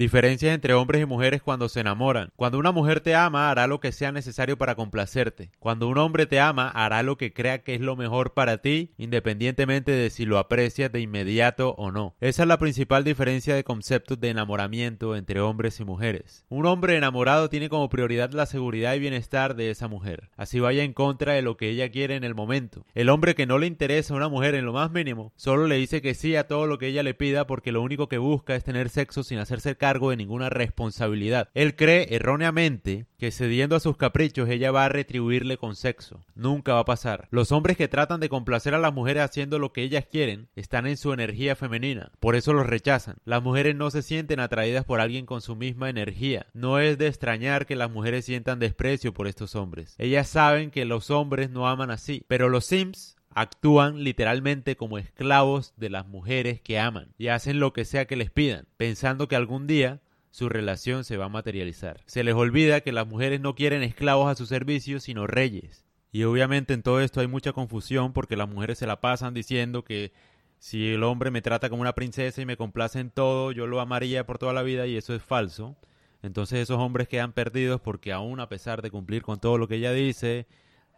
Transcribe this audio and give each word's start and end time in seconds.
Diferencias 0.00 0.54
entre 0.54 0.72
hombres 0.72 1.02
y 1.02 1.04
mujeres 1.04 1.42
cuando 1.42 1.68
se 1.68 1.80
enamoran. 1.80 2.32
Cuando 2.34 2.58
una 2.58 2.72
mujer 2.72 3.02
te 3.02 3.14
ama, 3.14 3.50
hará 3.50 3.66
lo 3.66 3.80
que 3.80 3.92
sea 3.92 4.12
necesario 4.12 4.56
para 4.56 4.74
complacerte. 4.74 5.50
Cuando 5.58 5.88
un 5.88 5.98
hombre 5.98 6.24
te 6.24 6.40
ama, 6.40 6.70
hará 6.70 7.02
lo 7.02 7.18
que 7.18 7.34
crea 7.34 7.62
que 7.62 7.74
es 7.74 7.82
lo 7.82 7.96
mejor 7.96 8.32
para 8.32 8.62
ti, 8.62 8.94
independientemente 8.96 9.92
de 9.92 10.08
si 10.08 10.24
lo 10.24 10.38
aprecias 10.38 10.90
de 10.90 11.02
inmediato 11.02 11.74
o 11.76 11.90
no. 11.90 12.16
Esa 12.22 12.44
es 12.44 12.48
la 12.48 12.58
principal 12.58 13.04
diferencia 13.04 13.54
de 13.54 13.62
conceptos 13.62 14.18
de 14.18 14.30
enamoramiento 14.30 15.16
entre 15.16 15.42
hombres 15.42 15.78
y 15.80 15.84
mujeres. 15.84 16.46
Un 16.48 16.64
hombre 16.64 16.96
enamorado 16.96 17.50
tiene 17.50 17.68
como 17.68 17.90
prioridad 17.90 18.32
la 18.32 18.46
seguridad 18.46 18.94
y 18.94 19.00
bienestar 19.00 19.54
de 19.54 19.68
esa 19.68 19.86
mujer. 19.86 20.30
Así 20.34 20.60
vaya 20.60 20.82
en 20.82 20.94
contra 20.94 21.34
de 21.34 21.42
lo 21.42 21.58
que 21.58 21.68
ella 21.68 21.90
quiere 21.90 22.16
en 22.16 22.24
el 22.24 22.34
momento. 22.34 22.86
El 22.94 23.10
hombre 23.10 23.34
que 23.34 23.44
no 23.44 23.58
le 23.58 23.66
interesa 23.66 24.14
a 24.14 24.16
una 24.16 24.30
mujer 24.30 24.54
en 24.54 24.64
lo 24.64 24.72
más 24.72 24.90
mínimo, 24.90 25.34
solo 25.36 25.66
le 25.66 25.76
dice 25.76 26.00
que 26.00 26.14
sí 26.14 26.36
a 26.36 26.48
todo 26.48 26.66
lo 26.66 26.78
que 26.78 26.86
ella 26.86 27.02
le 27.02 27.12
pida 27.12 27.46
porque 27.46 27.70
lo 27.70 27.82
único 27.82 28.08
que 28.08 28.16
busca 28.16 28.56
es 28.56 28.64
tener 28.64 28.88
sexo 28.88 29.22
sin 29.22 29.36
hacerse 29.36 29.76
cargo 29.76 29.89
de 29.98 30.16
ninguna 30.16 30.48
responsabilidad. 30.48 31.48
Él 31.54 31.74
cree 31.74 32.14
erróneamente 32.14 33.06
que 33.18 33.30
cediendo 33.30 33.76
a 33.76 33.80
sus 33.80 33.96
caprichos 33.96 34.48
ella 34.48 34.70
va 34.70 34.84
a 34.84 34.88
retribuirle 34.88 35.58
con 35.58 35.76
sexo. 35.76 36.24
Nunca 36.34 36.74
va 36.74 36.80
a 36.80 36.84
pasar. 36.84 37.28
Los 37.30 37.52
hombres 37.52 37.76
que 37.76 37.88
tratan 37.88 38.20
de 38.20 38.28
complacer 38.28 38.74
a 38.74 38.78
las 38.78 38.94
mujeres 38.94 39.24
haciendo 39.24 39.58
lo 39.58 39.72
que 39.72 39.82
ellas 39.82 40.06
quieren 40.10 40.48
están 40.56 40.86
en 40.86 40.96
su 40.96 41.12
energía 41.12 41.56
femenina. 41.56 42.12
Por 42.20 42.36
eso 42.36 42.52
los 42.52 42.66
rechazan. 42.66 43.16
Las 43.24 43.42
mujeres 43.42 43.74
no 43.74 43.90
se 43.90 44.02
sienten 44.02 44.40
atraídas 44.40 44.84
por 44.84 45.00
alguien 45.00 45.26
con 45.26 45.42
su 45.42 45.56
misma 45.56 45.90
energía. 45.90 46.46
No 46.54 46.78
es 46.78 46.96
de 46.96 47.08
extrañar 47.08 47.66
que 47.66 47.76
las 47.76 47.90
mujeres 47.90 48.24
sientan 48.24 48.58
desprecio 48.58 49.12
por 49.12 49.26
estos 49.26 49.54
hombres. 49.54 49.94
Ellas 49.98 50.28
saben 50.28 50.70
que 50.70 50.84
los 50.84 51.10
hombres 51.10 51.50
no 51.50 51.68
aman 51.68 51.90
así. 51.90 52.24
Pero 52.28 52.48
los 52.48 52.64
Sims 52.64 53.16
actúan 53.34 54.02
literalmente 54.02 54.76
como 54.76 54.98
esclavos 54.98 55.72
de 55.76 55.90
las 55.90 56.06
mujeres 56.06 56.60
que 56.60 56.78
aman 56.78 57.14
y 57.16 57.28
hacen 57.28 57.60
lo 57.60 57.72
que 57.72 57.84
sea 57.84 58.06
que 58.06 58.16
les 58.16 58.30
pidan, 58.30 58.66
pensando 58.76 59.28
que 59.28 59.36
algún 59.36 59.66
día 59.66 60.00
su 60.30 60.48
relación 60.48 61.04
se 61.04 61.16
va 61.16 61.26
a 61.26 61.30
materializar. 61.30 62.02
Se 62.06 62.24
les 62.24 62.34
olvida 62.34 62.80
que 62.80 62.92
las 62.92 63.06
mujeres 63.06 63.40
no 63.40 63.54
quieren 63.54 63.82
esclavos 63.82 64.30
a 64.30 64.34
su 64.34 64.46
servicio, 64.46 65.00
sino 65.00 65.26
reyes. 65.26 65.84
Y 66.12 66.24
obviamente 66.24 66.74
en 66.74 66.82
todo 66.82 67.00
esto 67.00 67.20
hay 67.20 67.28
mucha 67.28 67.52
confusión 67.52 68.12
porque 68.12 68.36
las 68.36 68.48
mujeres 68.48 68.78
se 68.78 68.86
la 68.86 69.00
pasan 69.00 69.32
diciendo 69.32 69.84
que 69.84 70.12
si 70.58 70.92
el 70.92 71.04
hombre 71.04 71.30
me 71.30 71.42
trata 71.42 71.70
como 71.70 71.82
una 71.82 71.94
princesa 71.94 72.42
y 72.42 72.46
me 72.46 72.56
complace 72.56 73.00
en 73.00 73.10
todo, 73.10 73.52
yo 73.52 73.66
lo 73.66 73.80
amaría 73.80 74.26
por 74.26 74.38
toda 74.38 74.52
la 74.52 74.62
vida 74.62 74.86
y 74.86 74.96
eso 74.96 75.14
es 75.14 75.22
falso. 75.22 75.76
Entonces 76.22 76.60
esos 76.60 76.78
hombres 76.78 77.08
quedan 77.08 77.32
perdidos 77.32 77.80
porque 77.80 78.12
aún 78.12 78.40
a 78.40 78.48
pesar 78.48 78.82
de 78.82 78.90
cumplir 78.90 79.22
con 79.22 79.40
todo 79.40 79.56
lo 79.56 79.68
que 79.68 79.76
ella 79.76 79.92
dice, 79.92 80.46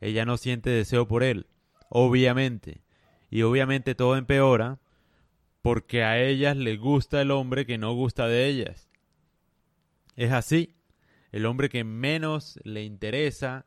ella 0.00 0.24
no 0.24 0.38
siente 0.38 0.70
deseo 0.70 1.06
por 1.06 1.22
él 1.22 1.46
obviamente. 1.88 2.82
Y 3.30 3.42
obviamente 3.42 3.94
todo 3.94 4.16
empeora 4.16 4.78
porque 5.62 6.04
a 6.04 6.20
ellas 6.20 6.56
les 6.56 6.78
gusta 6.78 7.22
el 7.22 7.30
hombre 7.30 7.66
que 7.66 7.78
no 7.78 7.94
gusta 7.94 8.26
de 8.26 8.46
ellas. 8.46 8.90
Es 10.16 10.32
así. 10.32 10.76
El 11.32 11.46
hombre 11.46 11.68
que 11.68 11.84
menos 11.84 12.60
le 12.64 12.84
interesa 12.84 13.66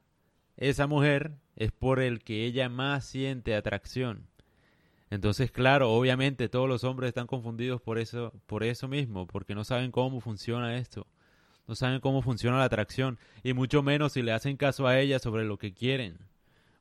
esa 0.55 0.87
mujer 0.87 1.33
es 1.55 1.71
por 1.71 1.99
el 1.99 2.23
que 2.23 2.45
ella 2.45 2.69
más 2.69 3.05
siente 3.05 3.55
atracción. 3.55 4.27
Entonces, 5.09 5.51
claro, 5.51 5.91
obviamente 5.91 6.49
todos 6.49 6.67
los 6.67 6.83
hombres 6.83 7.09
están 7.09 7.27
confundidos 7.27 7.81
por 7.81 7.97
eso, 7.97 8.33
por 8.45 8.63
eso 8.63 8.87
mismo, 8.87 9.25
porque 9.25 9.55
no 9.55 9.63
saben 9.63 9.91
cómo 9.91 10.19
funciona 10.21 10.77
esto. 10.77 11.07
No 11.67 11.75
saben 11.75 11.99
cómo 11.99 12.21
funciona 12.21 12.57
la 12.57 12.65
atracción 12.65 13.17
y 13.43 13.53
mucho 13.53 13.83
menos 13.83 14.13
si 14.13 14.21
le 14.21 14.31
hacen 14.31 14.55
caso 14.55 14.87
a 14.87 14.99
ella 14.99 15.19
sobre 15.19 15.43
lo 15.43 15.57
que 15.57 15.73
quieren. 15.73 16.17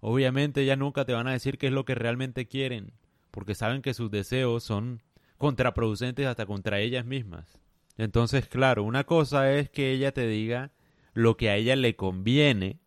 Obviamente 0.08 0.62
ellas 0.62 0.78
nunca 0.78 1.04
te 1.04 1.14
van 1.14 1.26
a 1.26 1.32
decir 1.32 1.58
qué 1.58 1.66
es 1.66 1.72
lo 1.72 1.84
que 1.84 1.96
realmente 1.96 2.46
quieren, 2.46 2.92
porque 3.32 3.56
saben 3.56 3.82
que 3.82 3.92
sus 3.92 4.08
deseos 4.08 4.62
son 4.62 5.02
contraproducentes 5.36 6.28
hasta 6.28 6.46
contra 6.46 6.78
ellas 6.78 7.04
mismas. 7.04 7.58
Entonces, 7.98 8.46
claro, 8.46 8.84
una 8.84 9.02
cosa 9.02 9.52
es 9.52 9.68
que 9.68 9.90
ella 9.90 10.12
te 10.12 10.28
diga 10.28 10.70
lo 11.12 11.36
que 11.36 11.50
a 11.50 11.56
ella 11.56 11.74
le 11.74 11.96
conviene 11.96 12.78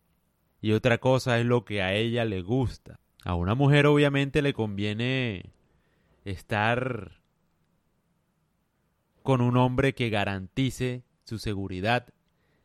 y 0.62 0.72
otra 0.72 0.96
cosa 0.96 1.38
es 1.38 1.44
lo 1.44 1.66
que 1.66 1.82
a 1.82 1.92
ella 1.92 2.24
le 2.24 2.40
gusta. 2.40 3.00
A 3.22 3.34
una 3.34 3.54
mujer 3.54 3.84
obviamente 3.84 4.40
le 4.40 4.54
conviene 4.54 5.52
estar 6.24 7.20
con 9.22 9.42
un 9.42 9.58
hombre 9.58 9.94
que 9.94 10.08
garantice 10.08 11.04
su 11.24 11.38
seguridad 11.38 12.14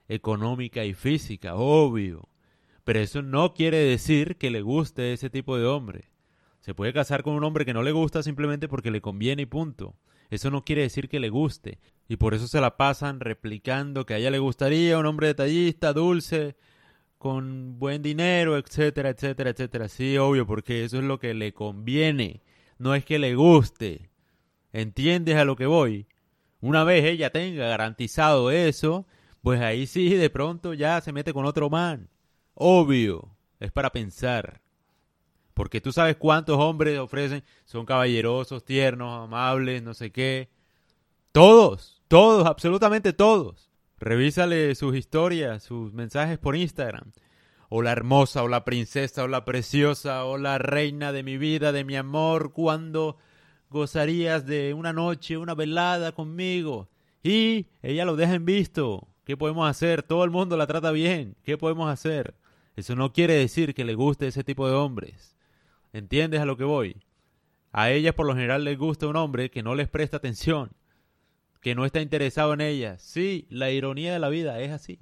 económica 0.07 0.85
y 0.85 0.93
física, 0.93 1.55
obvio. 1.55 2.29
Pero 2.85 2.99
eso 2.99 3.21
no 3.23 3.53
quiere 3.53 3.79
decir 3.79 4.37
que 4.37 4.51
le 4.51 4.61
guste 4.61 5.11
ese 5.11 5.29
tipo 5.29 5.57
de 5.57 5.65
hombre. 5.65 6.05
Se 6.61 6.73
puede 6.73 6.93
casar 6.93 7.23
con 7.23 7.33
un 7.33 7.43
hombre 7.43 7.65
que 7.65 7.73
no 7.73 7.83
le 7.83 7.91
gusta 7.91 8.23
simplemente 8.23 8.67
porque 8.67 8.91
le 8.91 9.01
conviene 9.01 9.41
y 9.41 9.47
punto. 9.47 9.95
Eso 10.29 10.51
no 10.51 10.63
quiere 10.63 10.83
decir 10.83 11.09
que 11.09 11.19
le 11.19 11.29
guste. 11.29 11.79
Y 12.07 12.17
por 12.17 12.35
eso 12.35 12.47
se 12.47 12.61
la 12.61 12.77
pasan 12.77 13.19
replicando 13.19 14.05
que 14.05 14.13
a 14.13 14.17
ella 14.17 14.29
le 14.29 14.39
gustaría 14.39 14.99
un 14.99 15.07
hombre 15.07 15.27
detallista, 15.27 15.93
dulce, 15.93 16.55
con 17.17 17.79
buen 17.79 18.03
dinero, 18.03 18.55
etcétera, 18.55 19.09
etcétera, 19.09 19.49
etcétera. 19.49 19.87
Sí, 19.87 20.17
obvio, 20.19 20.45
porque 20.45 20.83
eso 20.83 20.97
es 20.99 21.03
lo 21.03 21.19
que 21.19 21.33
le 21.33 21.53
conviene. 21.53 22.43
No 22.77 22.93
es 22.93 23.03
que 23.03 23.17
le 23.17 23.33
guste. 23.33 24.11
¿Entiendes 24.73 25.37
a 25.37 25.45
lo 25.45 25.55
que 25.55 25.65
voy? 25.65 26.07
Una 26.61 26.83
vez 26.83 27.03
ella 27.03 27.31
tenga 27.31 27.67
garantizado 27.67 28.51
eso, 28.51 29.07
pues 29.41 29.59
ahí 29.61 29.87
sí, 29.87 30.09
de 30.13 30.29
pronto 30.29 30.75
ya 30.75 31.01
se 31.01 31.13
mete 31.13 31.33
con 31.33 31.45
otro 31.45 31.71
man. 31.71 32.09
Obvio, 32.55 33.35
es 33.59 33.71
para 33.71 33.91
pensar. 33.91 34.61
Porque 35.53 35.79
tú 35.81 35.91
sabes 35.91 36.15
cuántos 36.17 36.57
hombres 36.57 36.97
ofrecen, 36.99 37.43
son 37.65 37.85
caballerosos, 37.85 38.65
tiernos, 38.65 39.23
amables, 39.23 39.83
no 39.83 39.93
sé 39.93 40.11
qué. 40.11 40.49
Todos, 41.31 42.01
todos, 42.07 42.47
absolutamente 42.47 43.13
todos. 43.13 43.69
Revísale 43.99 44.73
sus 44.75 44.95
historias, 44.95 45.63
sus 45.63 45.93
mensajes 45.93 46.37
por 46.37 46.55
Instagram. 46.55 47.11
O 47.69 47.81
la 47.81 47.91
hermosa, 47.91 48.43
o 48.43 48.47
la 48.47 48.63
princesa, 48.63 49.23
o 49.23 49.27
la 49.27 49.43
preciosa, 49.45 50.25
o 50.25 50.37
la 50.37 50.57
reina 50.57 51.11
de 51.11 51.23
mi 51.23 51.37
vida, 51.37 51.71
de 51.71 51.83
mi 51.83 51.95
amor, 51.95 52.53
cuando 52.53 53.17
gozarías 53.69 54.45
de 54.45 54.73
una 54.73 54.93
noche, 54.93 55.37
una 55.37 55.55
velada 55.55 56.13
conmigo. 56.13 56.89
Y 57.23 57.67
ella 57.81 58.05
lo 58.05 58.15
deja 58.15 58.35
en 58.35 58.45
visto. 58.45 59.07
¿Qué 59.25 59.35
podemos 59.35 59.69
hacer? 59.69 60.03
Todo 60.03 60.23
el 60.23 60.31
mundo 60.31 60.55
la 60.55 60.67
trata 60.67 60.91
bien. 60.91 61.35
¿Qué 61.43 61.57
podemos 61.57 61.89
hacer? 61.89 62.35
Eso 62.75 62.95
no 62.95 63.13
quiere 63.13 63.33
decir 63.35 63.73
que 63.73 63.85
le 63.85 63.95
guste 63.95 64.27
ese 64.27 64.43
tipo 64.43 64.67
de 64.67 64.75
hombres. 64.75 65.37
¿Entiendes 65.93 66.41
a 66.41 66.45
lo 66.45 66.57
que 66.57 66.65
voy? 66.65 66.97
A 67.71 67.91
ellas 67.91 68.13
por 68.13 68.25
lo 68.25 68.35
general 68.35 68.63
les 68.63 68.77
gusta 68.77 69.07
un 69.07 69.15
hombre 69.15 69.49
que 69.49 69.63
no 69.63 69.75
les 69.75 69.87
presta 69.87 70.17
atención, 70.17 70.71
que 71.61 71.75
no 71.75 71.85
está 71.85 72.01
interesado 72.01 72.53
en 72.53 72.61
ellas. 72.61 73.01
Sí, 73.01 73.47
la 73.49 73.71
ironía 73.71 74.13
de 74.13 74.19
la 74.19 74.29
vida 74.29 74.59
es 74.59 74.71
así. 74.71 74.99